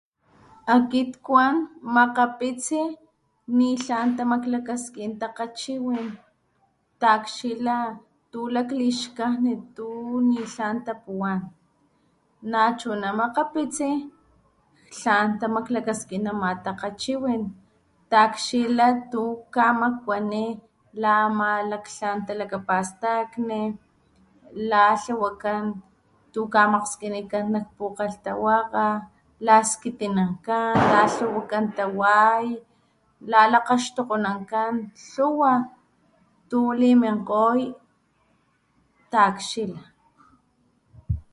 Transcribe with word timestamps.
Akit 0.75 1.09
kuan 1.25 1.55
makgapitsi 1.95 2.81
nitlan 3.57 4.09
tamaklakaskin 4.17 5.11
takgachiwin 5.21 6.07
taakxila 7.01 7.77
tu 8.31 8.39
laklixkajnit 8.55 9.61
tu 9.75 9.87
ni 10.29 10.41
tlan 10.53 10.77
tapuwan, 10.85 11.39
nachuna 12.51 13.09
makgapitsi 13.19 13.89
tlan 14.97 15.27
tamaklakaskin 15.41 16.23
ama 16.31 16.49
takgachiwin 16.65 17.43
taakxila 18.11 18.87
tu 19.11 19.23
kamakuani 19.55 20.45
la 21.01 21.11
ama 21.27 21.49
laktlan 21.71 22.17
talakapastakni 22.27 23.61
la 24.69 24.83
tlawakan 25.01 25.63
tu 26.33 26.41
kamakgskinikan 26.53 27.45
nakpukgalhtawakga 27.53 28.85
laskitinankan, 29.47 30.71
la 30.91 31.01
tlawakan 31.15 31.65
taway, 31.77 32.45
la 33.31 33.39
lakgaxtokgonankan 33.53 34.73
lhuwa 35.11 35.51
tuliminkgoy 36.49 37.61
ta´akxila. 39.11 39.81